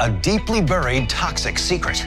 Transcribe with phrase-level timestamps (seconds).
[0.00, 2.04] a deeply buried toxic secret.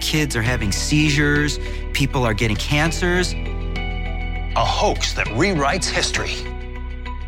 [0.00, 1.58] Kids are having seizures,
[1.92, 3.34] people are getting cancers.
[4.56, 6.34] A hoax that rewrites history.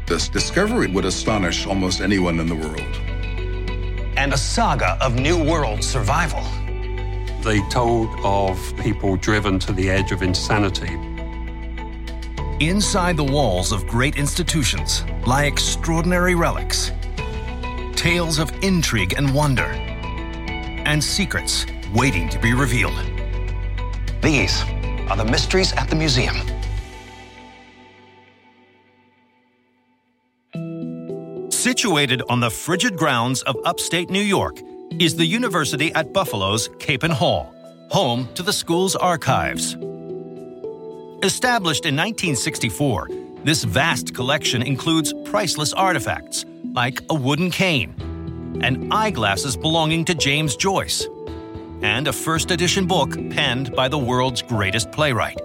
[0.06, 2.96] This discovery would astonish almost anyone in the world.
[4.16, 6.42] And a saga of New World survival.
[7.42, 10.94] They told of people driven to the edge of insanity.
[12.64, 16.92] Inside the walls of great institutions lie extraordinary relics,
[18.06, 22.94] tales of intrigue and wonder, and secrets waiting to be revealed.
[24.22, 24.62] These
[25.10, 26.36] are the mysteries at the museum.
[31.50, 34.60] Situated on the frigid grounds of upstate New York
[35.00, 37.52] is the University at Buffalo's Capen Hall,
[37.90, 39.74] home to the school's archives.
[41.24, 43.08] Established in 1964,
[43.42, 46.44] this vast collection includes priceless artifacts
[46.76, 47.94] like a wooden cane
[48.62, 51.08] and eyeglasses belonging to James Joyce,
[51.80, 55.40] and a first edition book penned by the world's greatest playwright.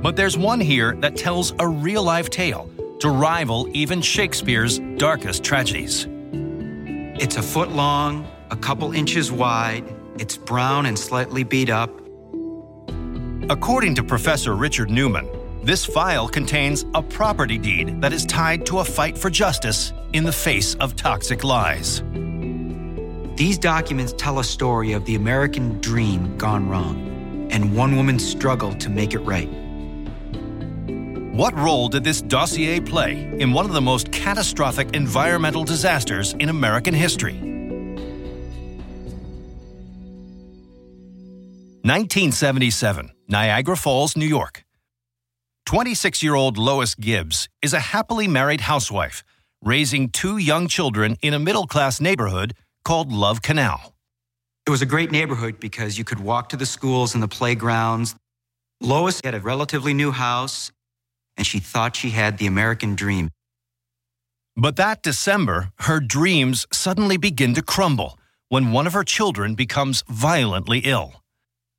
[0.00, 2.70] But there's one here that tells a real life tale
[3.00, 6.06] to rival even Shakespeare's darkest tragedies.
[7.20, 9.84] It's a foot long, a couple inches wide,
[10.16, 11.90] it's brown and slightly beat up.
[13.50, 15.28] According to Professor Richard Newman,
[15.62, 20.24] this file contains a property deed that is tied to a fight for justice in
[20.24, 22.02] the face of toxic lies.
[23.36, 28.74] These documents tell a story of the American dream gone wrong and one woman's struggle
[28.74, 29.48] to make it right.
[31.32, 36.48] What role did this dossier play in one of the most catastrophic environmental disasters in
[36.48, 37.38] American history?
[41.84, 44.61] 1977, Niagara Falls, New York.
[45.66, 49.22] 26 year old Lois Gibbs is a happily married housewife,
[49.62, 52.54] raising two young children in a middle class neighborhood
[52.84, 53.94] called Love Canal.
[54.66, 58.14] It was a great neighborhood because you could walk to the schools and the playgrounds.
[58.80, 60.70] Lois had a relatively new house
[61.36, 63.30] and she thought she had the American dream.
[64.56, 70.04] But that December, her dreams suddenly begin to crumble when one of her children becomes
[70.08, 71.22] violently ill.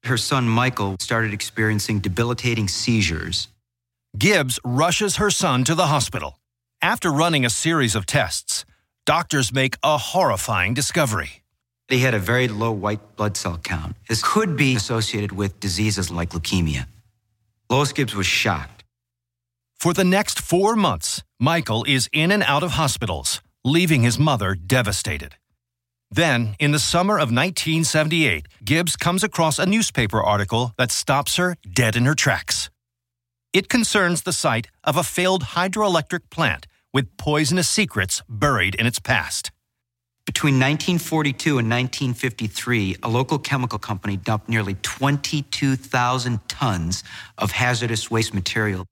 [0.06, 3.48] Her son Michael started experiencing debilitating seizures.
[4.18, 6.40] Gibbs rushes her son to the hospital.
[6.82, 8.64] After running a series of tests,
[9.06, 11.44] doctors make a horrifying discovery.
[11.88, 13.96] He had a very low white blood cell count.
[14.08, 16.86] This could be associated with diseases like leukemia.
[17.70, 18.84] Lois Gibbs was shocked.
[19.76, 24.56] For the next four months, Michael is in and out of hospitals, leaving his mother
[24.56, 25.36] devastated.
[26.12, 31.58] Then, in the summer of 1978, Gibbs comes across a newspaper article that stops her
[31.74, 32.70] dead in her tracks.
[33.54, 39.00] It concerns the site of a failed hydroelectric plant with poisonous secrets buried in its
[39.00, 39.52] past.
[40.26, 47.04] Between 1942 and 1953, a local chemical company dumped nearly 22,000 tons
[47.38, 48.86] of hazardous waste material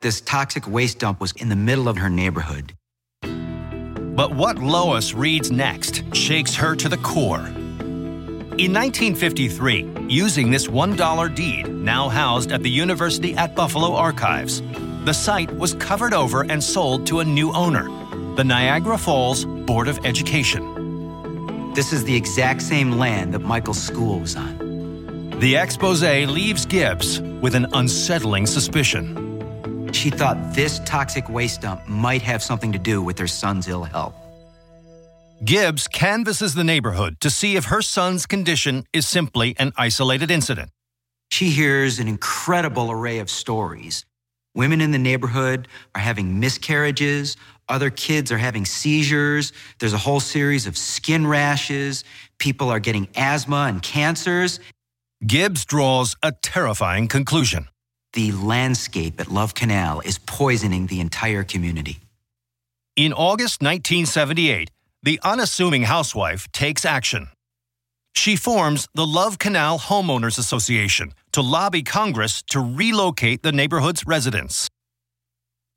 [0.00, 2.72] this toxic waste dump was in the middle of her neighborhood.
[3.20, 7.46] But what Lois reads next shakes her to the core.
[8.58, 14.60] In 1953, using this $1 deed, now housed at the University at Buffalo archives,
[15.04, 17.84] the site was covered over and sold to a new owner,
[18.34, 21.72] the Niagara Falls Board of Education.
[21.74, 25.38] This is the exact same land that Michael's school was on.
[25.38, 29.90] The expose leaves Gibbs with an unsettling suspicion.
[29.92, 33.84] She thought this toxic waste dump might have something to do with her son's ill
[33.84, 34.19] health.
[35.42, 40.70] Gibbs canvasses the neighborhood to see if her son's condition is simply an isolated incident.
[41.30, 44.04] She hears an incredible array of stories.
[44.54, 47.38] Women in the neighborhood are having miscarriages,
[47.70, 52.04] other kids are having seizures, there's a whole series of skin rashes,
[52.38, 54.60] people are getting asthma and cancers.
[55.26, 57.68] Gibbs draws a terrifying conclusion
[58.12, 62.00] the landscape at Love Canal is poisoning the entire community.
[62.96, 64.70] In August 1978,
[65.02, 67.28] the unassuming housewife takes action.
[68.14, 74.68] She forms the Love Canal Homeowners Association to lobby Congress to relocate the neighborhood's residents.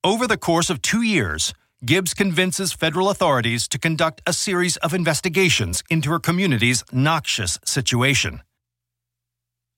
[0.03, 1.53] Over the course of two years,
[1.85, 8.41] Gibbs convinces federal authorities to conduct a series of investigations into her community's noxious situation.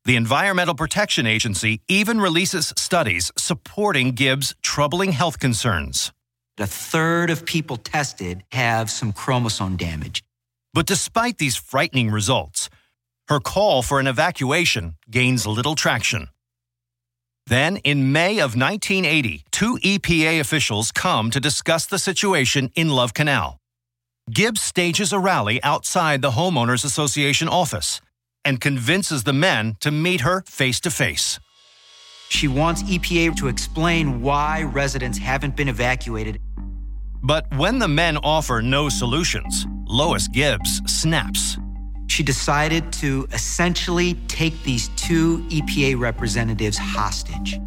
[0.05, 6.11] The Environmental Protection Agency even releases studies supporting Gibbs' troubling health concerns.
[6.57, 10.23] A third of people tested have some chromosome damage.
[10.73, 12.69] But despite these frightening results,
[13.27, 16.29] her call for an evacuation gains little traction.
[17.47, 23.13] Then, in May of 1980, two EPA officials come to discuss the situation in Love
[23.13, 23.57] Canal.
[24.31, 28.01] Gibbs stages a rally outside the Homeowners Association office
[28.43, 31.39] and convinces the men to meet her face to face.
[32.29, 36.39] She wants EPA to explain why residents haven't been evacuated.
[37.25, 41.57] But when the men offer no solutions, Lois Gibbs snaps.
[42.05, 47.59] She decided to essentially take these two EPA representatives hostage.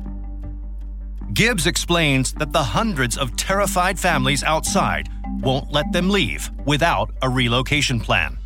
[1.33, 5.09] Gibbs explains that the hundreds of terrified families outside
[5.41, 8.39] won't let them leave without a relocation plan.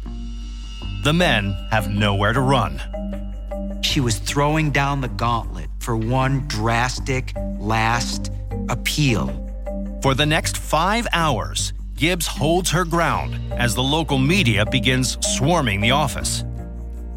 [1.04, 2.80] The men have nowhere to run.
[3.82, 8.32] She was throwing down the gauntlet for one drastic last
[8.70, 9.51] appeal.
[10.02, 15.80] For the next five hours, Gibbs holds her ground as the local media begins swarming
[15.80, 16.42] the office.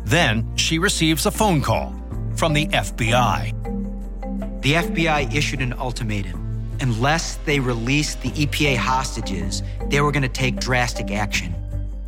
[0.03, 1.95] Then she receives a phone call
[2.35, 4.61] from the FBI.
[4.61, 6.77] The FBI issued an ultimatum.
[6.79, 11.55] Unless they released the EPA hostages, they were going to take drastic action.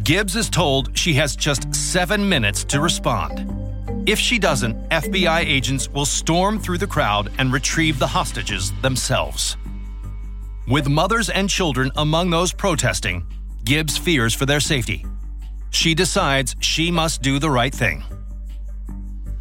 [0.04, 3.50] Gibbs is told she has just seven minutes to respond.
[4.08, 9.58] If she doesn't, FBI agents will storm through the crowd and retrieve the hostages themselves.
[10.68, 13.25] With mothers and children among those protesting,
[13.64, 15.06] Gibbs fears for their safety.
[15.69, 18.04] She decides she must do the right thing.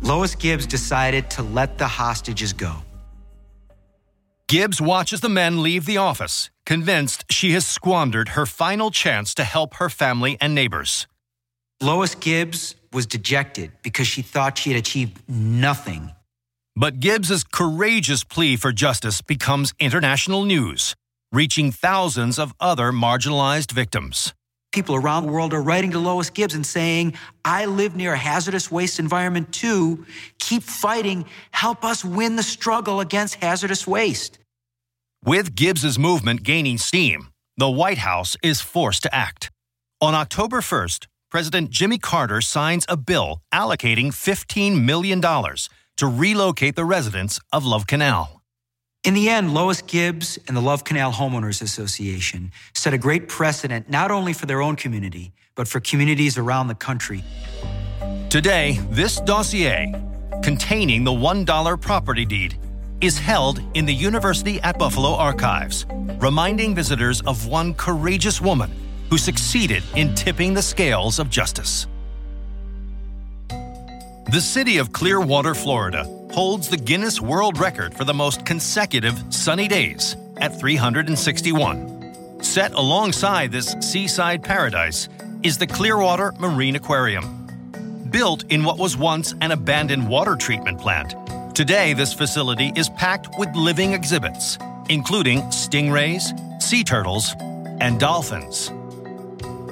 [0.02, 2.76] Lois Gibbs decided to let the hostages go.
[4.46, 9.42] Gibbs watches the men leave the office, convinced she has squandered her final chance to
[9.42, 11.08] help her family and neighbors.
[11.80, 16.12] Lois Gibbs was dejected because she thought she had achieved nothing.
[16.76, 20.94] But Gibbs's courageous plea for justice becomes international news,
[21.36, 24.32] reaching thousands of other marginalized victims.
[24.72, 27.12] People around the world are writing to Lois Gibbs and saying,
[27.44, 30.06] I live near a hazardous waste environment too.
[30.38, 31.26] Keep fighting.
[31.50, 34.38] Help us win the struggle against hazardous waste.
[35.24, 37.28] With Gibbs's movement gaining steam,
[37.58, 39.50] the White House is forced to act.
[40.00, 46.84] On October 1st, President Jimmy Carter signs a bill allocating $15 million to relocate the
[46.84, 48.35] residents of Love Canal.
[49.06, 53.88] In the end, Lois Gibbs and the Love Canal Homeowners Association set a great precedent
[53.88, 57.22] not only for their own community, but for communities around the country.
[58.30, 59.94] Today, this dossier,
[60.42, 62.58] containing the $1 property deed,
[63.00, 65.86] is held in the University at Buffalo archives,
[66.18, 68.72] reminding visitors of one courageous woman
[69.08, 71.86] who succeeded in tipping the scales of justice.
[74.32, 79.66] The city of Clearwater, Florida, holds the Guinness World Record for the most consecutive sunny
[79.66, 82.42] days at 361.
[82.42, 85.08] Set alongside this seaside paradise
[85.42, 87.48] is the Clearwater Marine Aquarium.
[88.10, 91.14] Built in what was once an abandoned water treatment plant,
[91.56, 94.58] today this facility is packed with living exhibits,
[94.90, 96.22] including stingrays,
[96.60, 97.34] sea turtles,
[97.80, 98.70] and dolphins.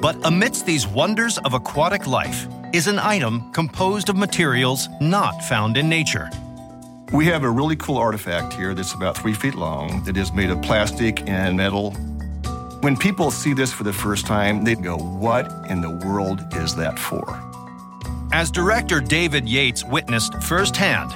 [0.01, 5.77] But amidst these wonders of aquatic life, is an item composed of materials not found
[5.77, 6.29] in nature.
[7.15, 10.51] We have a really cool artifact here that's about three feet long that is made
[10.51, 11.93] of plastic and metal.
[12.81, 16.75] When people see this for the first time, they go, What in the world is
[16.75, 17.41] that for?
[18.33, 21.13] As director David Yates witnessed firsthand,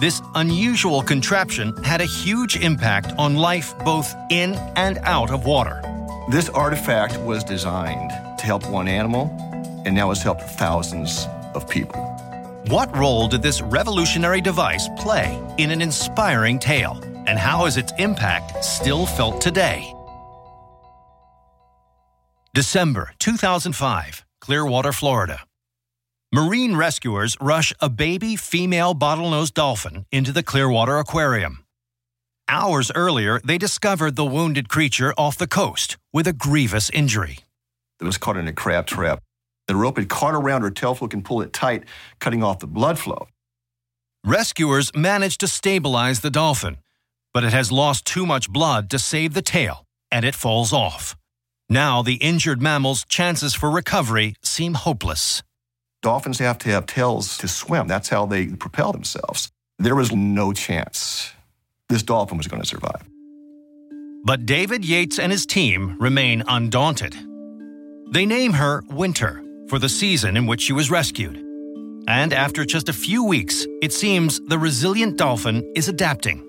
[0.00, 5.82] this unusual contraption had a huge impact on life both in and out of water.
[6.30, 8.08] This artifact was designed
[8.38, 9.28] to help one animal
[9.84, 12.11] and now has helped thousands of people.
[12.68, 17.92] What role did this revolutionary device play in an inspiring tale, and how is its
[17.98, 19.92] impact still felt today?
[22.54, 25.40] December 2005, Clearwater, Florida.
[26.32, 31.64] Marine rescuers rush a baby female bottlenose dolphin into the Clearwater Aquarium.
[32.46, 37.40] Hours earlier, they discovered the wounded creature off the coast with a grievous injury.
[38.00, 39.20] It was caught in a crab trap.
[39.72, 41.84] The rope had caught around her tail fluke and pulled it tight,
[42.18, 43.26] cutting off the blood flow.
[44.22, 46.76] Rescuers managed to stabilize the dolphin,
[47.32, 51.16] but it has lost too much blood to save the tail, and it falls off.
[51.70, 55.42] Now, the injured mammal's chances for recovery seem hopeless.
[56.02, 57.88] Dolphins have to have tails to swim.
[57.88, 59.50] That's how they propel themselves.
[59.78, 61.32] There was no chance
[61.88, 63.08] this dolphin was going to survive.
[64.22, 67.16] But David Yates and his team remain undaunted.
[68.10, 71.36] They name her Winter for the season in which she was rescued.
[72.08, 76.44] And after just a few weeks, it seems the resilient dolphin is adapting.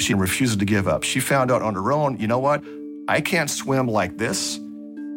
[0.00, 1.02] She refuses to give up.
[1.02, 2.62] She found out on her own, you know what?
[3.08, 4.58] I can't swim like this,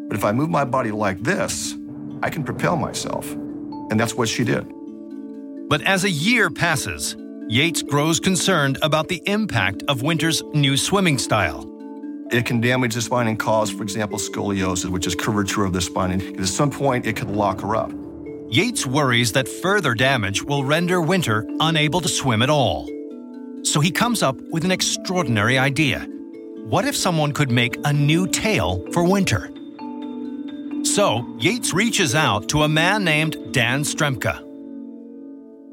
[0.08, 1.76] but if I move my body like this,
[2.24, 3.32] I can propel myself.
[3.32, 4.66] And that's what she did.
[5.70, 7.16] But as a year passes,
[7.48, 11.72] Yates grows concerned about the impact of Winter's new swimming style.
[12.32, 15.82] It can damage the spine and cause, for example, scoliosis, which is curvature of the
[15.82, 16.12] spine.
[16.12, 17.92] And at some point, it could lock her up.
[18.50, 22.90] Yates worries that further damage will render Winter unable to swim at all.
[23.64, 26.08] So he comes up with an extraordinary idea.
[26.68, 29.52] What if someone could make a new tail for Winter?
[30.84, 34.42] So Yates reaches out to a man named Dan Strzempka.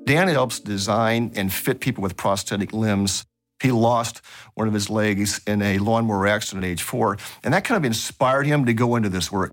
[0.04, 3.24] Dan helps design and fit people with prosthetic limbs.
[3.62, 4.20] He lost
[4.54, 7.84] one of his legs in a lawnmower accident at age four, and that kind of
[7.84, 9.52] inspired him to go into this work.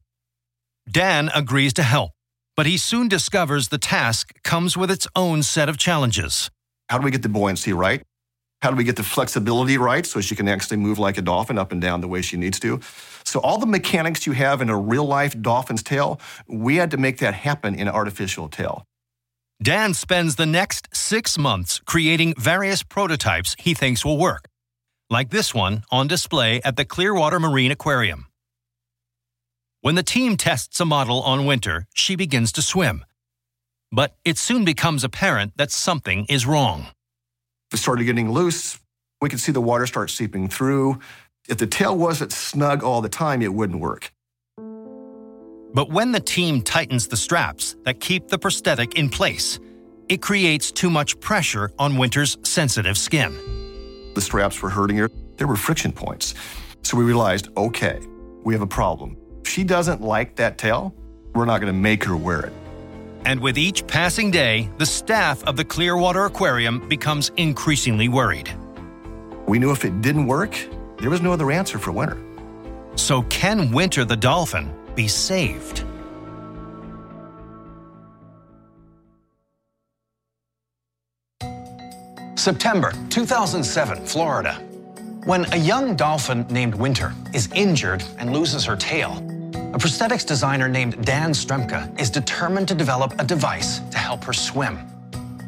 [0.91, 2.11] Dan agrees to help,
[2.57, 6.49] but he soon discovers the task comes with its own set of challenges.
[6.89, 8.01] How do we get the buoyancy right?
[8.63, 11.59] How do we get the flexibility right so she can actually move like a dolphin
[11.59, 12.81] up and down the way she needs to?
[13.23, 16.97] So, all the mechanics you have in a real life dolphin's tail, we had to
[16.97, 18.85] make that happen in an artificial tail.
[19.61, 24.47] Dan spends the next six months creating various prototypes he thinks will work,
[25.09, 28.27] like this one on display at the Clearwater Marine Aquarium.
[29.81, 33.03] When the team tests a model on Winter, she begins to swim.
[33.91, 36.87] But it soon becomes apparent that something is wrong.
[37.73, 38.79] It started getting loose,
[39.21, 40.99] we could see the water start seeping through.
[41.49, 44.13] If the tail wasn't snug all the time, it wouldn't work.
[45.73, 49.59] But when the team tightens the straps that keep the prosthetic in place,
[50.07, 53.35] it creates too much pressure on Winter's sensitive skin.
[54.15, 55.11] The straps were hurting her.
[55.37, 56.33] There were friction points.
[56.81, 57.99] So we realized okay,
[58.43, 59.15] we have a problem.
[59.43, 60.95] If she doesn't like that tail,
[61.35, 62.53] we're not going to make her wear it.
[63.25, 68.49] And with each passing day, the staff of the Clearwater Aquarium becomes increasingly worried.
[69.47, 70.57] We knew if it didn't work,
[70.99, 72.17] there was no other answer for Winter.
[72.95, 75.85] So, can Winter the dolphin be saved?
[82.35, 84.55] September 2007, Florida.
[85.23, 89.11] When a young dolphin named Winter is injured and loses her tail,
[89.73, 94.33] a prosthetics designer named Dan Strzempka is determined to develop a device to help her
[94.33, 94.79] swim.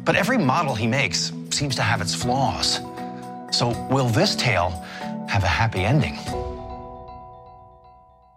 [0.06, 2.80] But every model he makes seems to have its flaws.
[3.50, 4.70] So, will this tail
[5.28, 6.16] have a happy ending?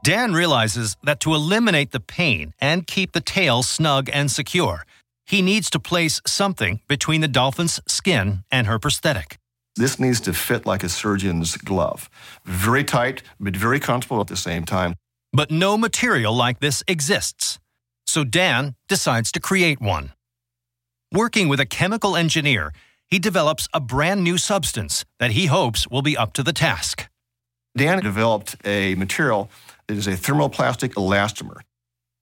[0.06, 4.86] Dan realizes that to eliminate the pain and keep the tail snug and secure,
[5.26, 9.40] he needs to place something between the dolphin's skin and her prosthetic.
[9.76, 12.08] This needs to fit like a surgeon's glove.
[12.46, 14.94] Very tight, but very comfortable at the same time.
[15.34, 17.58] But no material like this exists.
[18.06, 20.14] So Dan decides to create one.
[21.12, 22.74] Working with a chemical engineer,
[23.08, 27.08] he develops a brand new substance that he hopes will be up to the task.
[27.76, 29.50] Dan developed a material
[29.88, 31.62] that is a thermoplastic elastomer.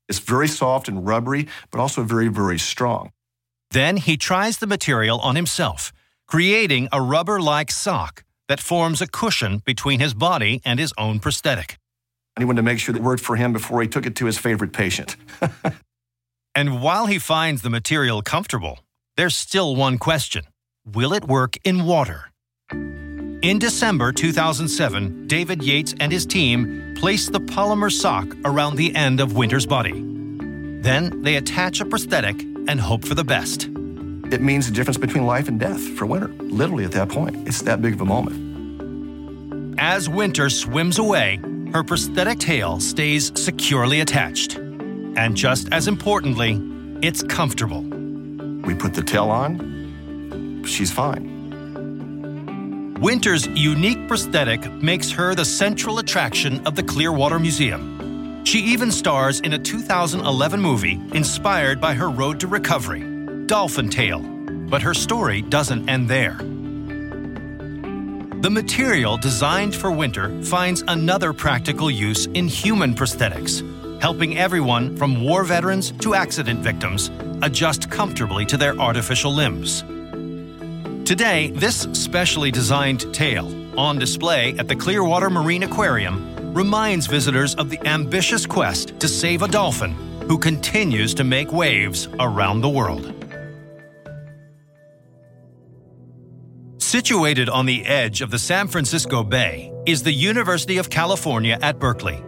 [0.10, 3.12] It's very soft and rubbery, but also very, very strong.
[3.72, 5.91] Then he tries the material on himself,
[6.27, 11.20] creating a rubber like sock that forms a cushion between his body and his own
[11.20, 11.77] prosthetic.
[12.36, 14.15] And he wanted to make sure that it worked for him before he took it
[14.17, 15.15] to his favorite patient.
[16.55, 18.79] and while he finds the material comfortable,
[19.17, 20.43] there's still one question
[20.86, 22.32] Will it work in water?
[23.43, 29.19] In December 2007, David Yates and his team placed the polymer sock around the end
[29.19, 29.91] of Winter's body.
[30.81, 33.63] Then they attach a prosthetic and hope for the best.
[34.31, 37.45] It means the difference between life and death for Winter, literally at that point.
[37.45, 39.77] It's that big of a moment.
[39.77, 41.41] As Winter swims away,
[41.73, 44.55] her prosthetic tail stays securely attached.
[44.55, 46.62] And just as importantly,
[47.05, 47.81] it's comfortable.
[48.62, 51.32] We put the tail on, she's fine.
[53.03, 58.45] Winter's unique prosthetic makes her the central attraction of the Clearwater Museum.
[58.45, 63.03] She even stars in a 2011 movie inspired by her road to recovery,
[63.45, 64.22] Dolphin Tale.
[64.22, 66.38] But her story doesn't end there.
[68.39, 73.62] The material designed for Winter finds another practical use in human prosthetics,
[74.01, 79.83] helping everyone from war veterans to accident victims adjust comfortably to their artificial limbs.
[81.05, 87.69] Today, this specially designed tail, on display at the Clearwater Marine Aquarium, reminds visitors of
[87.69, 89.91] the ambitious quest to save a dolphin
[90.29, 93.13] who continues to make waves around the world.
[96.77, 101.79] Situated on the edge of the San Francisco Bay is the University of California at
[101.79, 102.24] Berkeley.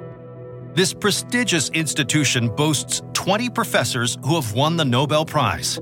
[0.74, 5.80] This prestigious institution boasts 20 professors who have won the Nobel Prize.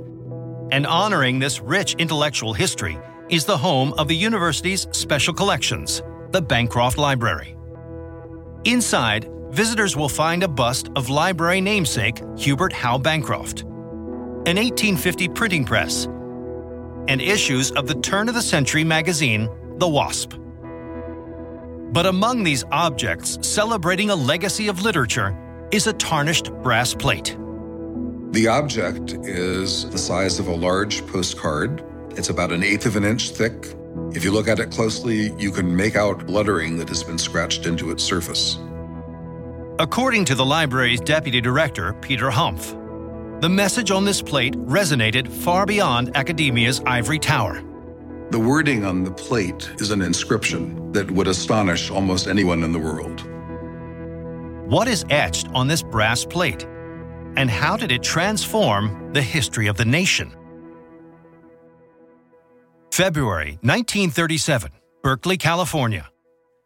[0.73, 2.97] And honoring this rich intellectual history
[3.29, 6.01] is the home of the university's special collections,
[6.31, 7.55] the Bancroft Library.
[8.63, 15.63] Inside, visitors will find a bust of library namesake Hubert Howe Bancroft, an 1850 printing
[15.63, 16.05] press,
[17.07, 20.33] and issues of the turn of the century magazine, The Wasp.
[21.91, 25.37] But among these objects celebrating a legacy of literature
[25.69, 27.37] is a tarnished brass plate.
[28.33, 31.83] The object is the size of a large postcard.
[32.17, 33.75] It's about an eighth of an inch thick.
[34.15, 37.67] If you look at it closely, you can make out lettering that has been scratched
[37.67, 38.57] into its surface.
[39.77, 42.71] According to the library's deputy director, Peter Hanff,
[43.39, 47.61] the message on this plate resonated far beyond academia's ivory tower.
[48.31, 52.79] The wording on the plate is an inscription that would astonish almost anyone in the
[52.79, 53.21] world.
[54.71, 56.65] What is etched on this brass plate?
[57.35, 60.31] And how did it transform the history of the nation?
[62.91, 64.71] February 1937,
[65.01, 66.09] Berkeley, California.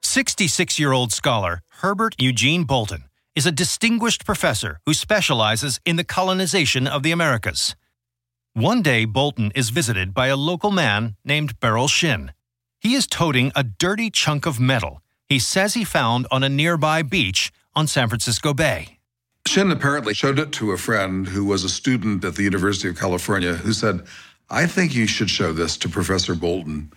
[0.03, 3.05] 66 year old scholar Herbert Eugene Bolton
[3.35, 7.75] is a distinguished professor who specializes in the colonization of the Americas.
[8.53, 12.31] One day, Bolton is visited by a local man named Beryl Shinn.
[12.79, 17.01] He is toting a dirty chunk of metal he says he found on a nearby
[17.01, 18.96] beach on San Francisco Bay.
[19.47, 22.99] Shinn apparently showed it to a friend who was a student at the University of
[22.99, 24.05] California who said,
[24.49, 26.91] I think you should show this to Professor Bolton.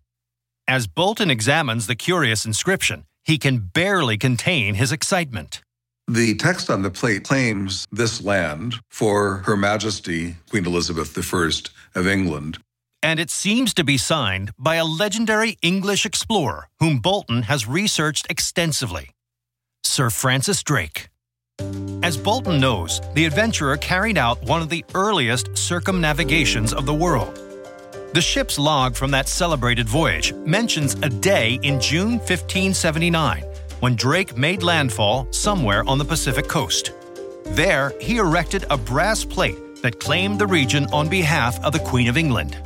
[0.67, 5.63] As Bolton examines the curious inscription, he can barely contain his excitement.
[6.09, 11.51] The text on the plate claims this land for Her Majesty Queen Elizabeth I
[11.99, 12.59] of England.
[13.03, 18.27] And it seems to be signed by a legendary English explorer whom Bolton has researched
[18.29, 19.11] extensively
[19.85, 21.10] Sir Francis Drake.
[22.03, 27.39] As Bolton knows, the adventurer carried out one of the earliest circumnavigations of the world.
[28.13, 33.45] The ship's log from that celebrated voyage mentions a day in June 1579
[33.81, 36.93] when Drake made landfall somewhere on the Pacific coast.
[37.45, 42.09] There, he erected a brass plate that claimed the region on behalf of the Queen
[42.09, 42.57] of England.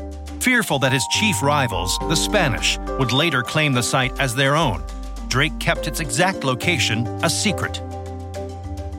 [0.40, 4.82] Fearful that his chief rivals, the Spanish, would later claim the site as their own,
[5.28, 7.80] Drake kept its exact location a secret.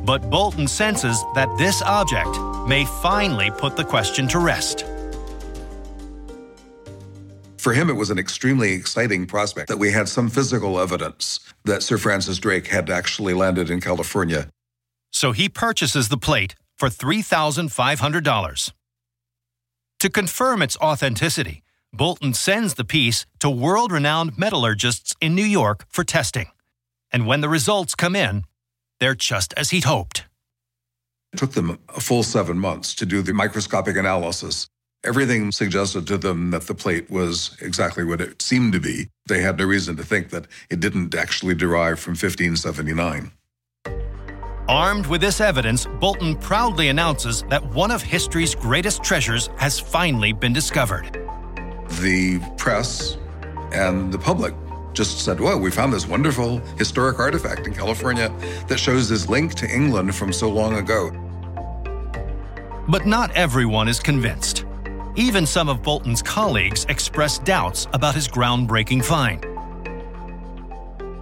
[0.06, 4.86] But Bolton senses that this object may finally put the question to rest.
[7.58, 11.82] For him, it was an extremely exciting prospect that we had some physical evidence that
[11.82, 14.48] Sir Francis Drake had actually landed in California.
[15.12, 18.72] So he purchases the plate for $3,500.
[20.00, 25.86] To confirm its authenticity, Bolton sends the piece to world renowned metallurgists in New York
[25.90, 26.52] for testing.
[27.12, 28.44] And when the results come in,
[29.00, 30.26] they're just as he'd hoped.
[31.34, 34.68] It took them a full seven months to do the microscopic analysis
[35.06, 39.10] Everything suggested to them that the plate was exactly what it seemed to be.
[39.28, 43.32] They had no reason to think that it didn't actually derive from 1579.
[44.68, 50.34] Armed with this evidence, Bolton proudly announces that one of history's greatest treasures has finally
[50.34, 51.14] been discovered.
[52.02, 53.18] The press
[53.74, 54.56] and the public
[54.96, 58.34] just said, Whoa, we found this wonderful historic artifact in California
[58.68, 61.12] that shows this link to England from so long ago.
[62.88, 64.66] But not everyone is convinced.
[65.16, 69.46] Even some of Bolton's colleagues expressed doubts about his groundbreaking find.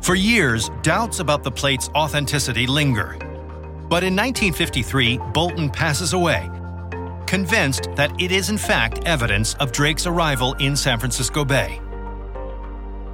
[0.03, 3.17] For years, doubts about the plate's authenticity linger.
[3.89, 6.49] But in 1953, Bolton passes away,
[7.25, 11.79] convinced that it is in fact evidence of Drake's arrival in San Francisco Bay.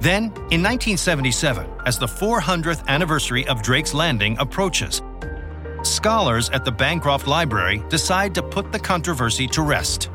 [0.00, 5.02] Then, in 1977, as the 400th anniversary of Drake's landing approaches,
[5.82, 10.10] scholars at the Bancroft Library decide to put the controversy to rest.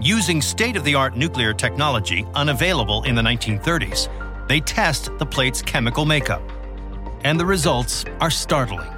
[0.00, 4.08] Using state of the art nuclear technology unavailable in the 1930s,
[4.46, 6.42] they test the plate's chemical makeup.
[7.24, 8.88] And the results are startling.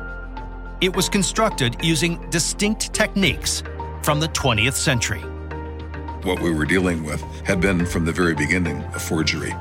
[0.83, 3.63] It was constructed using distinct techniques
[4.03, 5.23] from the 20th century.
[6.25, 9.53] What we were dealing with had been from the very beginning a forgery.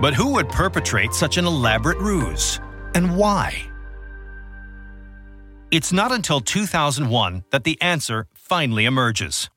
[0.00, 2.60] But who would perpetrate such an elaborate ruse?
[2.94, 3.68] And why?
[5.72, 9.50] It's not until 2001 that the answer finally emerges.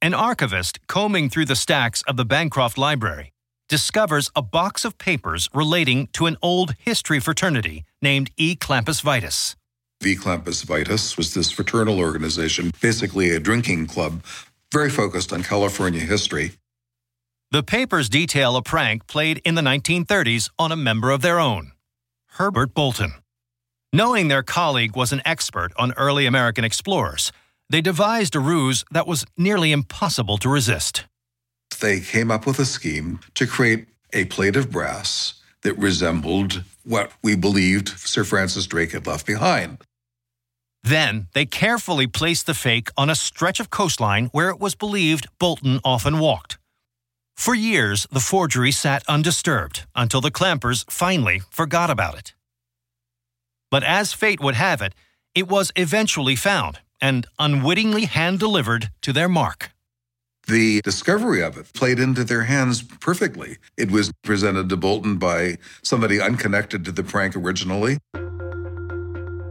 [0.00, 3.32] An archivist combing through the stacks of the Bancroft Library
[3.68, 8.54] discovers a box of papers relating to an old history fraternity named E.
[8.54, 9.56] Clampus Vitus.
[10.02, 10.16] V.
[10.16, 14.22] Clampus Vitus was this fraternal organization, basically a drinking club,
[14.72, 16.52] very focused on California history.
[17.50, 21.72] The papers detail a prank played in the 1930s on a member of their own,
[22.38, 23.14] Herbert Bolton.
[23.92, 27.32] Knowing their colleague was an expert on early American explorers,
[27.68, 31.06] they devised a ruse that was nearly impossible to resist.
[31.80, 37.10] They came up with a scheme to create a plate of brass that resembled what
[37.22, 39.78] we believed Sir Francis Drake had left behind.
[40.82, 45.28] Then they carefully placed the fake on a stretch of coastline where it was believed
[45.38, 46.58] Bolton often walked.
[47.36, 52.34] For years, the forgery sat undisturbed until the clampers finally forgot about it.
[53.70, 54.94] But as fate would have it,
[55.34, 59.70] it was eventually found and unwittingly hand delivered to their mark.
[60.48, 63.58] The discovery of it played into their hands perfectly.
[63.76, 67.98] It was presented to Bolton by somebody unconnected to the prank originally.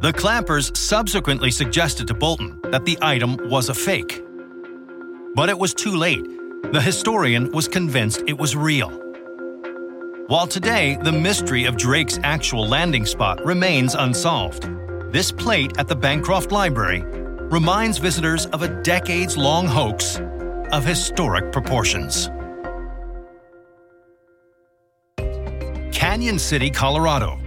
[0.02, 4.24] The clampers subsequently suggested to Bolton that the item was a fake.
[5.36, 6.24] But it was too late.
[6.72, 8.92] The historian was convinced it was real.
[10.28, 14.70] While today the mystery of Drake's actual landing spot remains unsolved,
[15.12, 17.02] this plate at the Bancroft Library
[17.50, 20.22] reminds visitors of a decades long hoax
[20.72, 22.30] of historic proportions.
[25.92, 27.38] Cañon City, Colorado.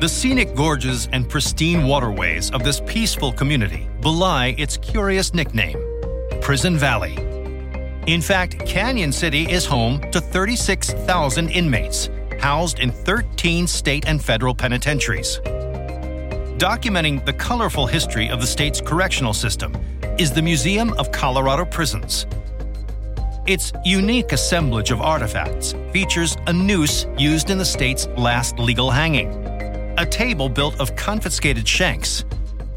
[0.00, 5.76] The scenic gorges and pristine waterways of this peaceful community belie its curious nickname,
[6.40, 7.16] Prison Valley.
[8.06, 14.54] In fact, Cañon City is home to 36,000 inmates housed in 13 state and federal
[14.54, 15.40] penitentiaries.
[16.58, 19.76] Documenting the colorful history of the state's correctional system
[20.16, 22.24] is the Museum of Colorado Prisons.
[23.48, 29.32] Its unique assemblage of artifacts features a noose used in the state's last legal hanging,
[29.98, 32.24] a table built of confiscated shanks,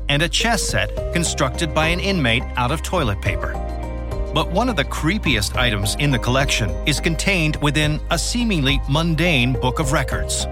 [0.09, 3.53] and a chess set constructed by an inmate out of toilet paper.
[4.33, 9.53] But one of the creepiest items in the collection is contained within a seemingly mundane
[9.53, 10.45] book of records.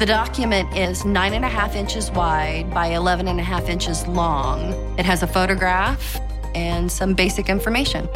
[0.00, 4.04] The document is nine and a half inches wide by 11 and a half inches
[4.08, 4.72] long.
[4.98, 6.18] It has a photograph
[6.56, 8.08] and some basic information.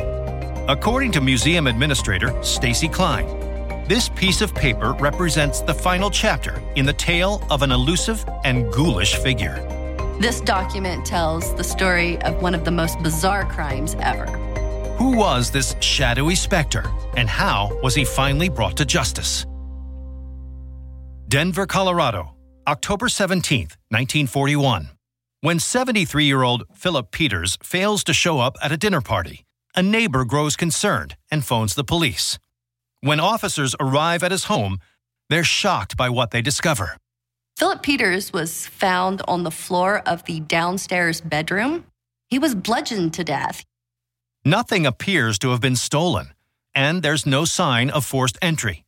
[0.67, 3.44] According to museum administrator Stacy Klein,
[3.89, 8.73] this piece of paper represents the final chapter in the tale of an elusive and
[8.73, 9.61] ghoulish figure.
[10.21, 14.27] This document tells the story of one of the most bizarre crimes ever.
[14.97, 16.85] Who was this shadowy specter,
[17.17, 19.45] and how was he finally brought to justice?
[21.29, 24.91] Denver, Colorado, October 17, 1941.
[25.41, 29.45] When 73 year old Philip Peters fails to show up at a dinner party,
[29.75, 32.39] a neighbor grows concerned and phones the police.
[33.05, 34.79] When officers arrive at his home,
[35.29, 36.97] they're shocked by what they discover.
[37.59, 41.85] Philip Peters was found on the floor of the downstairs bedroom.
[42.31, 43.63] He was bludgeoned to death.
[44.43, 46.33] Nothing appears to have been stolen,
[46.75, 48.87] and there's no sign of forced entry.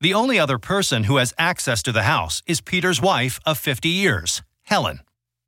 [0.00, 3.90] The only other person who has access to the house is Peter's wife of 50
[3.90, 5.00] years, Helen,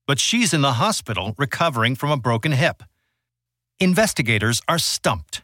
[0.06, 2.82] but she's in the hospital recovering from a broken hip.
[3.78, 5.40] Investigators are stumped.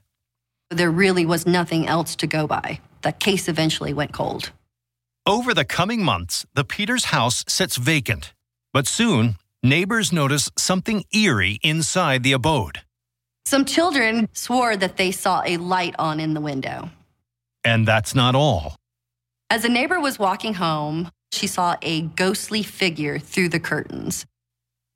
[0.70, 2.81] There really was nothing else to go by.
[3.02, 4.50] The case eventually went cold.
[5.24, 8.33] Over the coming months, the Peters house sits vacant,
[8.72, 12.83] but soon neighbors notice something eerie inside the abode.
[13.44, 16.90] Some children swore that they saw a light on in the window.
[17.62, 18.76] And that's not all.
[19.48, 24.26] As a neighbor was walking home, she saw a ghostly figure through the curtains.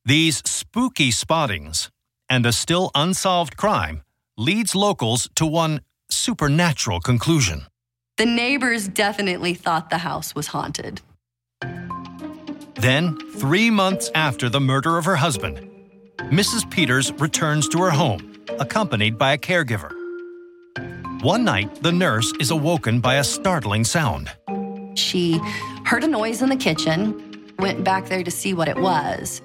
[0.05, 1.91] These spooky spottings
[2.29, 4.03] and a still unsolved crime
[4.41, 7.67] leads locals to one supernatural conclusion.
[8.17, 11.03] The neighbors definitely thought the house was haunted.
[12.75, 15.71] Then, three months after the murder of her husband,
[16.33, 16.69] Mrs.
[16.71, 19.93] Peters returns to her home, accompanied by a caregiver.
[21.23, 24.31] One night, the nurse is awoken by a startling sound.
[24.95, 25.39] She
[25.85, 29.43] heard a noise in the kitchen, went back there to see what it was.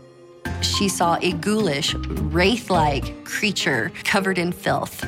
[0.62, 1.94] She saw a ghoulish,
[2.34, 5.06] wraith like creature covered in filth.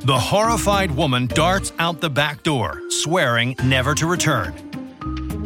[0.00, 4.52] The horrified woman darts out the back door, swearing never to return.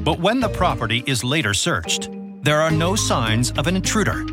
[0.05, 2.09] But when the property is later searched,
[2.43, 4.25] there are no signs of an intruder.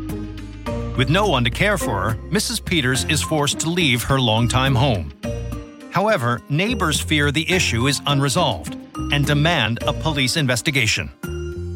[0.96, 2.64] With no one to care for her, Mrs.
[2.64, 5.12] Peters is forced to leave her longtime home.
[5.90, 8.76] However, neighbors fear the issue is unresolved
[9.12, 11.10] and demand a police investigation.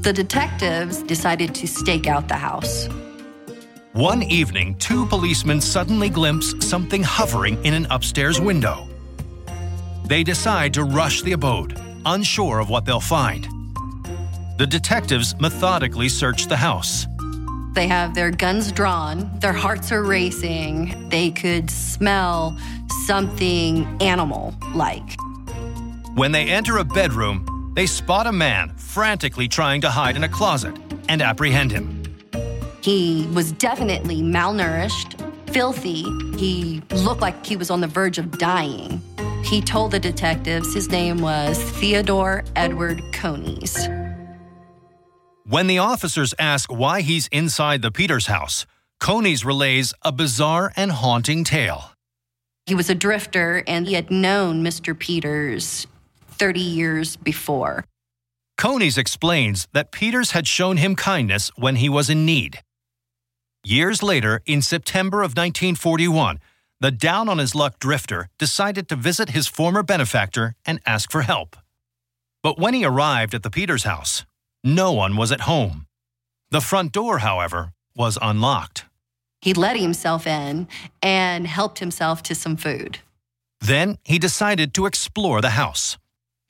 [0.02, 2.88] The detectives decided to stake out the house.
[3.92, 8.88] One evening, two policemen suddenly glimpse something hovering in an upstairs window.
[10.06, 13.46] They decide to rush the abode, unsure of what they'll find.
[14.56, 17.06] The detectives methodically search the house.
[17.74, 21.10] They have their guns drawn, their hearts are racing.
[21.10, 22.56] They could smell
[23.04, 25.14] something animal like.
[26.14, 30.28] When they enter a bedroom, they spot a man frantically trying to hide in a
[30.28, 30.76] closet
[31.09, 32.02] and apprehend him.
[32.83, 35.14] He was definitely malnourished,
[35.52, 36.02] filthy.
[36.37, 39.02] He looked like he was on the verge of dying.
[39.44, 43.88] He told the detectives his name was Theodore Edward Coneys.
[45.44, 48.66] When the officers ask why he's inside the Peters house,
[49.00, 51.92] Coneys relays a bizarre and haunting tale.
[52.66, 54.96] He was a drifter and he had known Mr.
[54.96, 55.87] Peters
[56.40, 57.85] 30 years before.
[58.57, 62.61] Coneys explains that Peters had shown him kindness when he was in need.
[63.62, 66.40] Years later, in September of 1941,
[66.81, 71.20] the down on his luck drifter decided to visit his former benefactor and ask for
[71.20, 71.57] help.
[72.42, 74.24] But when he arrived at the Peters house,
[74.64, 75.85] no one was at home.
[76.50, 78.87] The front door, however, was unlocked.
[79.42, 80.68] He let himself in
[81.03, 83.00] and helped himself to some food.
[83.61, 85.98] Then he decided to explore the house.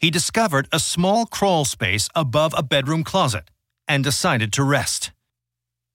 [0.00, 3.50] He discovered a small crawl space above a bedroom closet
[3.86, 5.12] and decided to rest.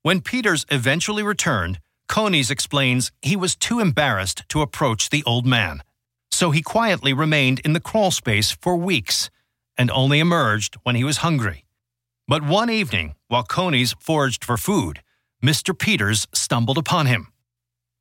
[0.04, 5.82] When Peters eventually returned, Coneys explains he was too embarrassed to approach the old man.
[6.30, 9.32] So he quietly remained in the crawl space for weeks
[9.76, 11.66] and only emerged when he was hungry.
[12.28, 15.02] But one evening, while Coneys foraged for food,
[15.44, 15.76] Mr.
[15.78, 17.30] Peters stumbled upon him.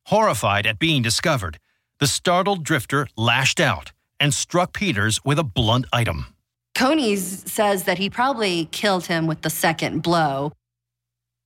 [0.05, 1.57] Horrified at being discovered,
[1.99, 6.27] the startled drifter lashed out and struck Peters with a blunt item.
[6.75, 10.51] Coneys says that he probably killed him with the second blow.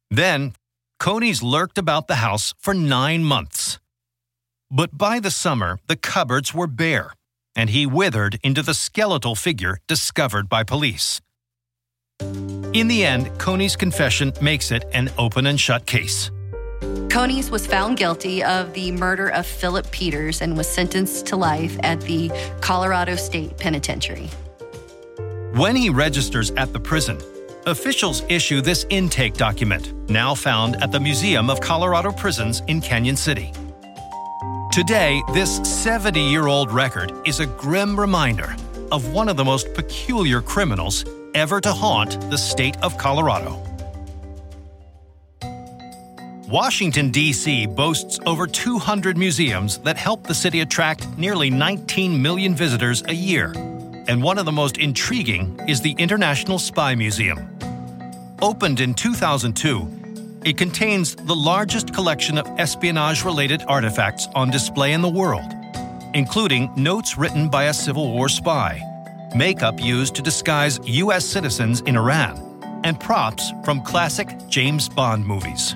[0.09, 0.53] Then,
[0.99, 3.79] Coneys lurked about the house for nine months.
[4.71, 7.13] But by the summer, the cupboards were bare,
[7.55, 11.21] and he withered into the skeletal figure discovered by police.
[12.73, 16.31] In the end, Coneys' confession makes it an open and shut case.
[17.09, 21.77] Coneys was found guilty of the murder of Philip Peters and was sentenced to life
[21.83, 24.29] at the Colorado State Penitentiary.
[25.53, 27.19] When he registers at the prison,
[27.65, 33.17] officials issue this intake document, now found at the Museum of Colorado Prisons in Cañon
[33.17, 33.51] City.
[34.71, 38.55] Today, this 70 year old record is a grim reminder
[38.91, 43.61] of one of the most peculiar criminals ever to haunt the state of Colorado.
[46.49, 47.67] Washington, D.C.
[47.67, 53.51] boasts over 200 museums that help the city attract nearly 19 million visitors a year.
[54.07, 57.37] And one of the most intriguing is the International Spy Museum.
[58.41, 65.03] Opened in 2002, it contains the largest collection of espionage related artifacts on display in
[65.03, 65.53] the world,
[66.15, 68.81] including notes written by a Civil War spy,
[69.35, 71.25] makeup used to disguise U.S.
[71.25, 75.75] citizens in Iran, and props from classic James Bond movies.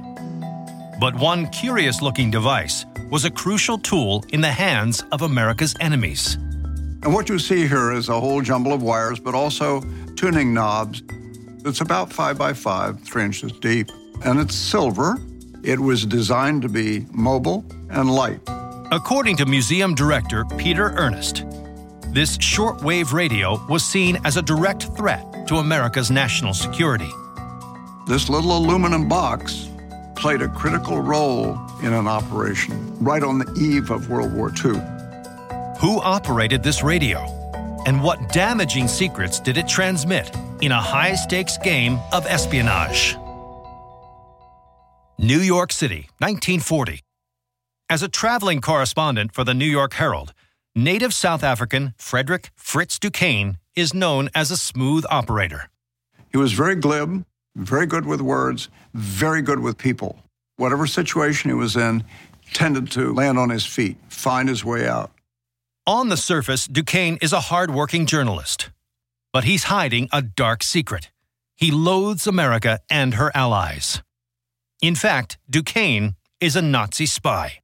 [1.04, 6.36] But one curious looking device was a crucial tool in the hands of America's enemies.
[7.04, 9.82] And what you see here is a whole jumble of wires, but also
[10.16, 11.04] tuning knobs.
[11.66, 13.92] It's about five by five, three inches deep,
[14.24, 15.18] and it's silver.
[15.62, 18.40] It was designed to be mobile and light.
[18.90, 21.44] According to museum director Peter Earnest,
[22.14, 27.12] this shortwave radio was seen as a direct threat to America's national security.
[28.08, 29.68] This little aluminum box
[30.24, 34.80] played a critical role in an operation right on the eve of World War II.
[35.82, 37.20] Who operated this radio?
[37.86, 43.18] And what damaging secrets did it transmit in a high stakes game of espionage?
[45.20, 47.02] New York City, 1940.
[47.90, 50.34] As a traveling correspondent for the New York Herald,
[50.74, 55.70] native South African Frederick Fritz Duquesne is known as a smooth operator.
[56.32, 60.20] He was very glib, very good with words, very good with people.
[60.58, 62.04] Whatever situation he was in,
[62.54, 65.12] tended to land on his feet, find his way out.
[65.86, 68.70] On the surface, Duquesne is a hard-working journalist,
[69.34, 71.10] but he's hiding a dark secret.
[71.56, 74.02] He loathes America and her allies.
[74.82, 77.60] In fact, Duquesne is a Nazi spy.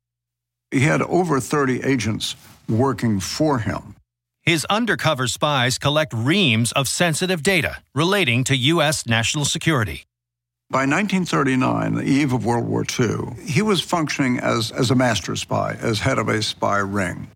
[0.71, 2.36] He had over 30 agents
[2.67, 3.95] working for him.
[4.49, 9.05] His undercover spies collect reams of sensitive data relating to U.S.
[9.05, 10.07] national security.
[10.71, 15.35] By 1939, the eve of World War II, he was functioning as, as a master
[15.35, 17.29] spy, as head of a spy ring.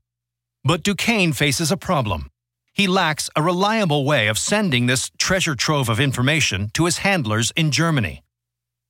[0.63, 2.31] But Duquesne faces a problem.
[2.73, 7.51] He lacks a reliable way of sending this treasure trove of information to his handlers
[7.55, 8.23] in Germany.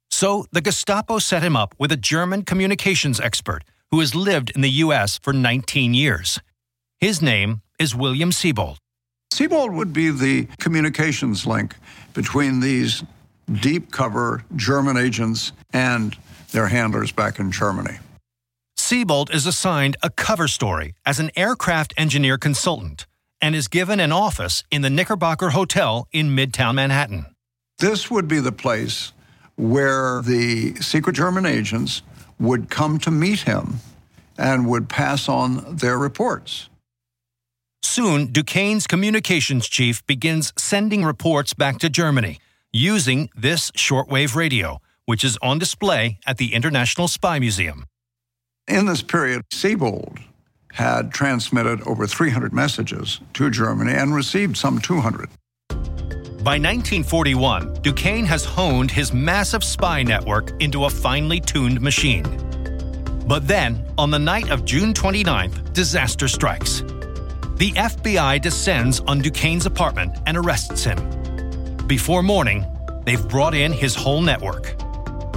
[0.09, 4.61] So the Gestapo set him up with a German communications expert who has lived in
[4.61, 5.19] the U.S.
[5.21, 6.39] for 19 years.
[7.01, 8.77] His name is William Sebold.
[9.33, 11.75] Sebold would be the communications link
[12.13, 13.03] between these
[13.51, 16.15] deep cover German agents and
[16.51, 17.97] their handlers back in Germany.
[18.77, 23.05] Sebold is assigned a cover story as an aircraft engineer consultant
[23.41, 27.25] and is given an office in the Knickerbocker Hotel in Midtown Manhattan.
[27.79, 29.11] This would be the place
[29.57, 32.01] where the secret German agents
[32.39, 33.79] would come to meet him
[34.37, 36.69] and would pass on their reports.
[37.83, 42.39] Soon, Duquesne's communications chief begins sending reports back to Germany
[42.71, 47.85] using this shortwave radio, which is on display at the International Spy Museum.
[48.67, 50.19] In this period, Sebold
[50.71, 55.29] had transmitted over 300 messages to Germany and received some 200.
[55.69, 62.23] By 1941, Duquesne has honed his massive spy network into a finely tuned machine.
[63.27, 66.83] But then, on the night of June 29th, disaster strikes.
[67.55, 70.97] The FBI descends on Duquesne's apartment and arrests him.
[71.85, 72.65] Before morning,
[73.05, 74.75] they've brought in his whole network.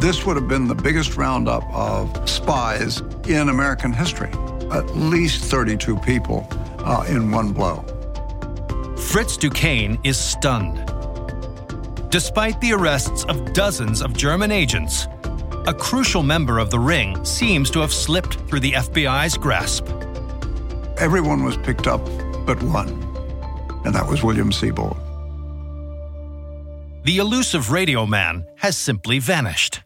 [0.00, 4.30] This would have been the biggest roundup of spies in American history.
[4.72, 6.48] At least 32 people
[6.78, 7.84] uh, in one blow.
[8.96, 10.76] Fritz Duquesne is stunned.
[12.10, 15.06] Despite the arrests of dozens of German agents,
[15.66, 19.86] a crucial member of the ring seems to have slipped through the FBI's grasp.
[20.98, 22.02] Everyone was picked up
[22.46, 22.88] but one,
[23.84, 24.96] and that was William Sebold.
[27.04, 29.82] The elusive radio man has simply vanished.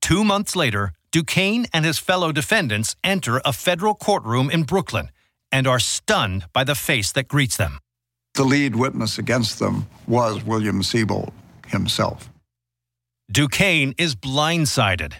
[0.00, 5.10] Two months later, Duquesne and his fellow defendants enter a federal courtroom in Brooklyn
[5.52, 7.78] and are stunned by the face that greets them.
[8.32, 11.30] The lead witness against them was William Sebold
[11.66, 12.30] himself.
[13.30, 15.12] Duquesne is blindsided.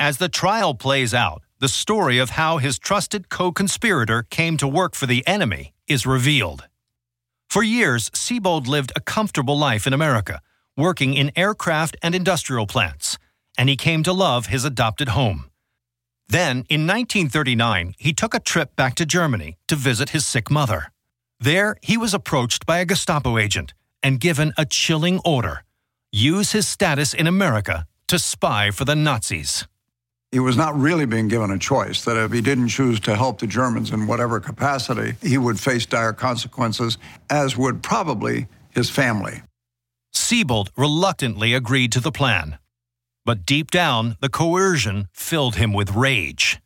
[0.00, 4.66] As the trial plays out, the story of how his trusted co conspirator came to
[4.66, 6.64] work for the enemy is revealed.
[7.48, 10.40] For years, Sebold lived a comfortable life in America,
[10.76, 13.18] working in aircraft and industrial plants,
[13.58, 15.50] and he came to love his adopted home.
[16.28, 20.92] Then, in 1939, he took a trip back to Germany to visit his sick mother.
[21.40, 25.64] There, he was approached by a Gestapo agent and given a chilling order
[26.12, 29.66] use his status in America to spy for the Nazis.
[30.32, 33.40] He was not really being given a choice that if he didn't choose to help
[33.40, 39.42] the Germans in whatever capacity, he would face dire consequences, as would probably his family.
[40.14, 42.58] Sebold reluctantly agreed to the plan.
[43.24, 46.60] But deep down, the coercion filled him with rage.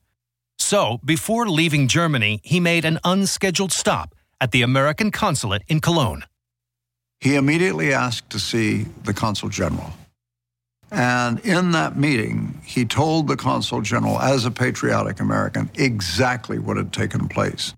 [0.58, 6.24] So, before leaving Germany, he made an unscheduled stop at the American consulate in Cologne
[7.24, 9.90] he immediately asked to see the consul general.
[10.94, 16.76] And in that meeting, he told the consul general, as a patriotic American, exactly what
[16.76, 17.74] had taken place.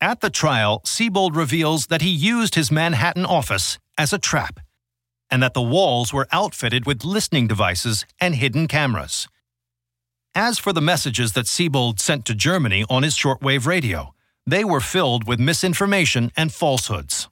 [0.00, 4.58] At the trial, Sebold reveals that he used his Manhattan office as a trap,
[5.30, 9.28] and that the walls were outfitted with listening devices and hidden cameras.
[10.34, 14.80] As for the messages that Sebold sent to Germany on his shortwave radio, they were
[14.80, 17.28] filled with misinformation and falsehoods.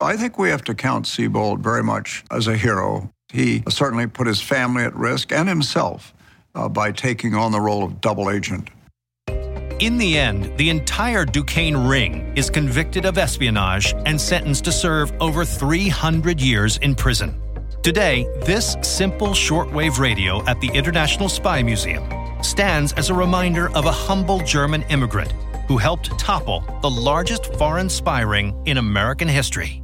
[0.00, 3.12] I think we have to count Sebold very much as a hero.
[3.32, 6.14] He certainly put his family at risk and himself
[6.54, 8.70] uh, by taking on the role of double agent.
[9.78, 15.12] In the end, the entire Duquesne ring is convicted of espionage and sentenced to serve
[15.20, 17.38] over 300 years in prison.
[17.82, 22.08] Today, this simple shortwave radio at the International Spy Museum
[22.42, 25.32] stands as a reminder of a humble German immigrant
[25.68, 29.82] who helped topple the largest foreign spy ring in American history.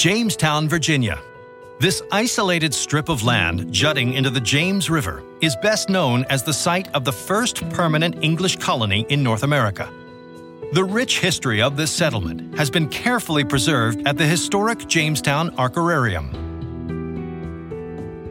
[0.00, 1.20] Jamestown, Virginia.
[1.78, 6.54] This isolated strip of land jutting into the James River is best known as the
[6.54, 9.92] site of the first permanent English colony in North America.
[10.72, 16.32] The rich history of this settlement has been carefully preserved at the historic Jamestown Archaearium.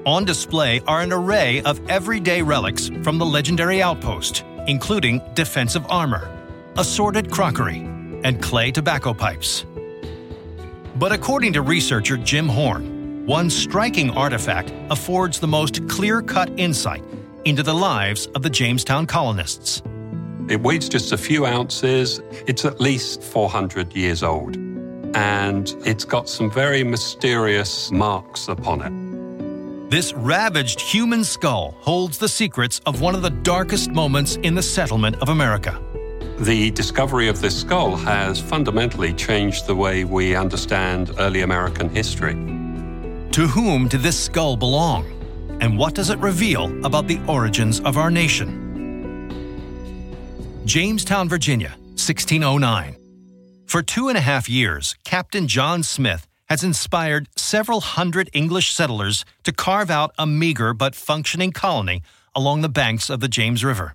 [0.07, 6.35] On display are an array of everyday relics from the legendary outpost, including defensive armor,
[6.77, 7.81] assorted crockery,
[8.23, 9.65] and clay tobacco pipes.
[10.99, 17.01] But according to researcher Jim Horn, one striking artifact affords the most clear cut insight
[17.45, 19.81] into the lives of the Jamestown colonists.
[20.49, 22.19] It weighs just a few ounces.
[22.47, 24.57] It's at least 400 years old.
[25.15, 29.89] And it's got some very mysterious marks upon it.
[29.89, 34.61] This ravaged human skull holds the secrets of one of the darkest moments in the
[34.61, 35.81] settlement of America.
[36.39, 42.33] The discovery of this skull has fundamentally changed the way we understand early American history.
[43.33, 45.05] To whom did this skull belong?
[45.59, 48.55] And what does it reveal about the origins of our nation?
[50.63, 52.95] Jamestown, Virginia, 1609.
[53.65, 59.25] For two and a half years, Captain John Smith has inspired several hundred English settlers
[59.43, 62.01] to carve out a meager but functioning colony
[62.33, 63.93] along the banks of the James River.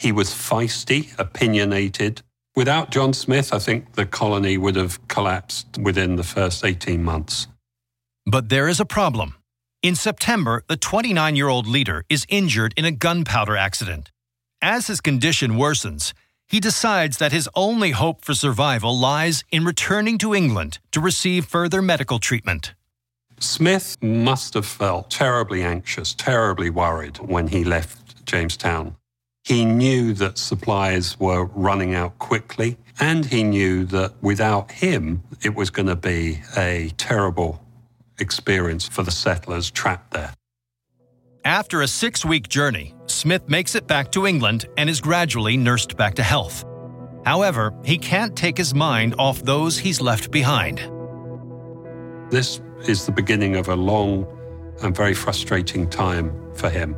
[0.00, 2.22] He was feisty, opinionated.
[2.56, 7.48] Without John Smith, I think the colony would have collapsed within the first 18 months.
[8.24, 9.34] But there is a problem.
[9.82, 14.10] In September, the 29 year old leader is injured in a gunpowder accident.
[14.62, 16.14] As his condition worsens,
[16.48, 21.44] he decides that his only hope for survival lies in returning to England to receive
[21.44, 22.72] further medical treatment.
[23.38, 28.96] Smith must have felt terribly anxious, terribly worried when he left Jamestown.
[29.44, 35.54] He knew that supplies were running out quickly, and he knew that without him, it
[35.54, 37.64] was going to be a terrible
[38.18, 40.34] experience for the settlers trapped there.
[41.44, 45.96] After a six week journey, Smith makes it back to England and is gradually nursed
[45.96, 46.64] back to health.
[47.24, 50.78] However, he can't take his mind off those he's left behind.
[52.30, 54.26] This is the beginning of a long
[54.82, 56.94] and very frustrating time for him.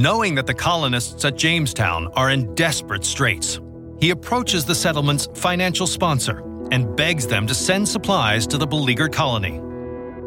[0.00, 3.58] Knowing that the colonists at Jamestown are in desperate straits,
[3.98, 6.38] he approaches the settlement's financial sponsor
[6.70, 9.60] and begs them to send supplies to the beleaguered colony.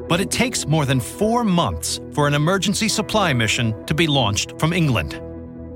[0.10, 4.60] But it takes more than four months for an emergency supply mission to be launched
[4.60, 5.14] from England.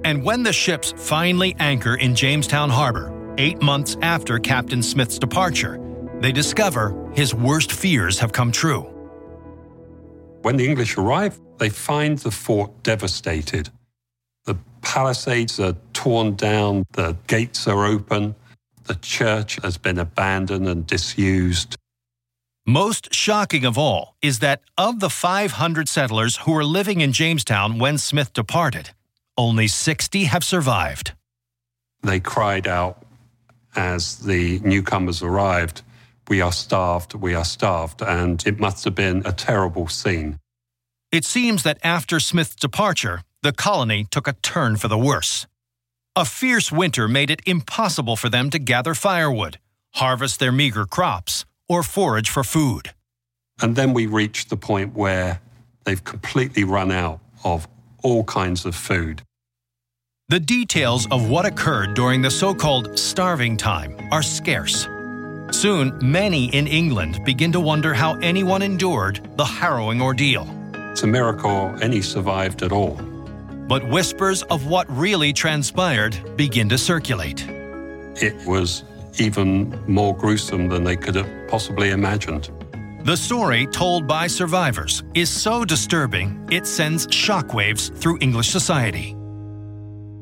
[0.04, 5.80] And when the ships finally anchor in Jamestown Harbor, eight months after Captain Smith's departure,
[6.20, 8.82] they discover his worst fears have come true.
[10.42, 13.70] When the English arrive, they find the fort devastated.
[14.86, 18.36] Palisades are torn down, the gates are open,
[18.86, 21.76] the church has been abandoned and disused.
[22.68, 27.80] Most shocking of all is that of the 500 settlers who were living in Jamestown
[27.80, 28.92] when Smith departed,
[29.38, 31.14] only 60 have survived.
[32.02, 33.04] They cried out
[33.76, 35.82] as the newcomers arrived,
[36.28, 40.40] We are starved, we are starved, and it must have been a terrible scene.
[41.12, 45.46] It seems that after Smith's departure, the colony took a turn for the worse.
[46.16, 49.60] A fierce winter made it impossible for them to gather firewood,
[49.94, 52.96] harvest their meager crops, or forage for food.
[53.62, 55.42] And then we reach the point where
[55.84, 57.68] they've completely run out of
[58.02, 59.22] all kinds of food.
[60.30, 64.88] The details of what occurred during the so called starving time are scarce.
[65.52, 70.48] Soon, many in England begin to wonder how anyone endured the harrowing ordeal.
[70.92, 73.15] It's a miracle any survived at all.
[73.68, 77.46] But whispers of what really transpired begin to circulate.
[78.22, 78.84] It was
[79.18, 82.52] even more gruesome than they could have possibly imagined.
[83.04, 89.16] The story told by survivors is so disturbing it sends shockwaves through English society.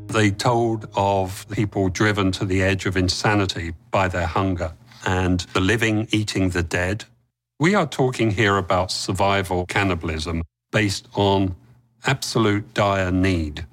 [0.07, 4.73] They told of people driven to the edge of insanity by their hunger
[5.05, 7.05] and the living eating the dead.
[7.59, 11.55] We are talking here about survival cannibalism based on
[12.05, 13.65] absolute dire need.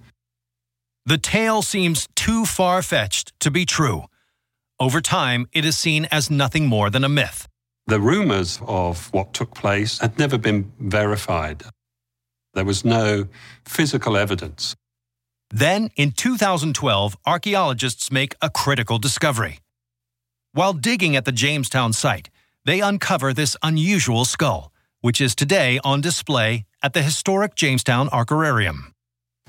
[1.06, 4.04] The tale seems too far fetched to be true.
[4.78, 7.48] Over time, it is seen as nothing more than a myth.
[7.86, 11.64] The rumors of what took place had never been verified.
[12.54, 13.26] There was no
[13.64, 14.76] physical evidence.
[15.50, 19.58] Then, in 2012, archaeologists make a critical discovery.
[20.52, 22.30] While digging at the Jamestown site,
[22.64, 24.69] they uncover this unusual skull,
[25.00, 28.92] which is today on display at the historic Jamestown Archaearium.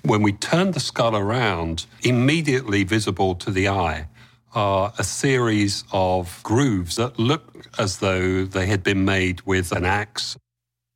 [0.03, 4.07] When we turn the skull around, immediately visible to the eye
[4.53, 9.85] are a series of grooves that look as though they had been made with an
[9.85, 10.37] axe.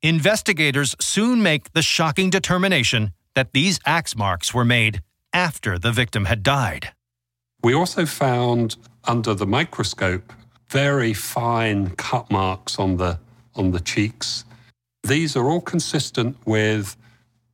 [0.02, 5.02] Investigators soon make the shocking determination that these axe marks were made
[5.32, 6.92] after the victim had died.
[7.62, 10.32] We also found under the microscope
[10.68, 13.18] very fine cut marks on the
[13.56, 14.44] on the cheeks.
[15.02, 16.96] These are all consistent with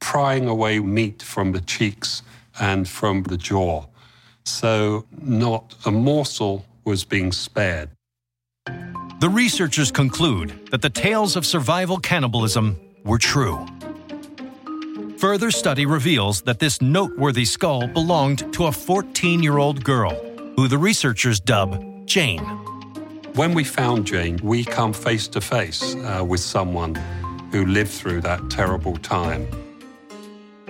[0.00, 2.22] prying away meat from the cheeks
[2.58, 3.86] and from the jaw
[4.44, 7.90] so not a morsel was being spared.
[9.20, 13.66] The researchers conclude that the tales of survival cannibalism were true.
[15.18, 20.10] Further study reveals that this noteworthy skull belonged to a 14 year old girl,
[20.56, 22.71] who the researchers dub Jane.
[23.34, 26.94] When we found Jane, we come face to face uh, with someone
[27.50, 29.48] who lived through that terrible time.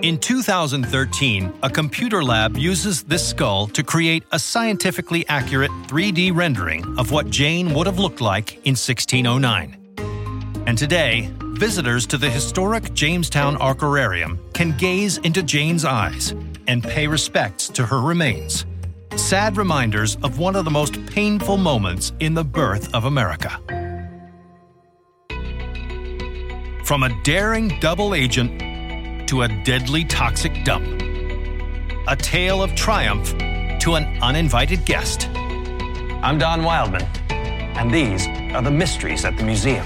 [0.01, 6.97] In 2013, a computer lab uses this skull to create a scientifically accurate 3D rendering
[6.97, 9.77] of what Jane would have looked like in 1609.
[10.65, 16.33] And today, visitors to the historic Jamestown Archaearium can gaze into Jane's eyes
[16.67, 18.65] and pay respects to her remains.
[19.15, 23.59] Sad reminders of one of the most painful moments in the birth of America.
[26.83, 30.85] From a daring double agent to a deadly toxic dump.
[32.07, 33.29] A tale of triumph
[33.79, 35.29] to an uninvited guest.
[35.29, 39.85] I'm Don Wildman, and these are the mysteries at the museum.